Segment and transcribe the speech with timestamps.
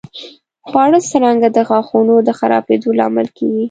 [0.67, 3.59] خواړه څرنګه د غاښونو د خرابېدو لامل کېږي؟